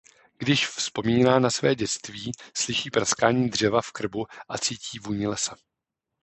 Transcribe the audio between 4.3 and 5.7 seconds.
a cítí vůni lesa.